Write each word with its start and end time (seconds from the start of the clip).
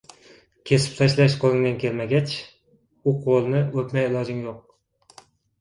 •Kesib 0.69 0.93
tashlash 1.01 1.35
qo‘lingdan 1.43 1.75
kelmagach, 1.83 2.33
u 3.13 3.13
qo‘lni 3.27 3.63
o‘pmay 3.83 4.11
ilojing 4.11 4.41
yo‘q. 4.49 5.25